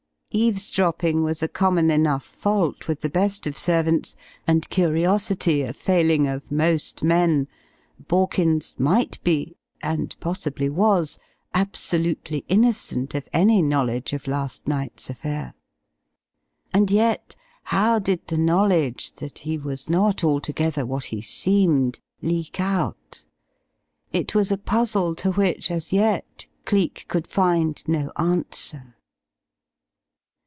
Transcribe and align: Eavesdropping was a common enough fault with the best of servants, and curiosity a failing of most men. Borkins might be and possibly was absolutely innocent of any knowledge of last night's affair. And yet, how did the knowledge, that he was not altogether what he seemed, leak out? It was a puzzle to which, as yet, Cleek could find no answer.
Eavesdropping 0.33 1.23
was 1.23 1.43
a 1.43 1.47
common 1.49 1.91
enough 1.91 2.23
fault 2.23 2.87
with 2.87 3.01
the 3.01 3.09
best 3.09 3.45
of 3.45 3.57
servants, 3.57 4.15
and 4.47 4.69
curiosity 4.69 5.61
a 5.61 5.73
failing 5.73 6.25
of 6.25 6.53
most 6.53 7.03
men. 7.03 7.49
Borkins 8.07 8.79
might 8.79 9.21
be 9.25 9.57
and 9.83 10.15
possibly 10.21 10.69
was 10.69 11.19
absolutely 11.53 12.45
innocent 12.47 13.13
of 13.13 13.27
any 13.33 13.61
knowledge 13.61 14.13
of 14.13 14.25
last 14.25 14.69
night's 14.69 15.09
affair. 15.09 15.53
And 16.73 16.89
yet, 16.89 17.35
how 17.63 17.99
did 17.99 18.25
the 18.27 18.37
knowledge, 18.37 19.11
that 19.15 19.39
he 19.39 19.57
was 19.57 19.89
not 19.89 20.23
altogether 20.23 20.85
what 20.85 21.03
he 21.11 21.19
seemed, 21.21 21.99
leak 22.21 22.57
out? 22.57 23.25
It 24.13 24.33
was 24.33 24.49
a 24.49 24.57
puzzle 24.57 25.13
to 25.15 25.31
which, 25.33 25.69
as 25.69 25.91
yet, 25.91 26.45
Cleek 26.63 27.03
could 27.09 27.27
find 27.27 27.83
no 27.85 28.13
answer. 28.17 28.95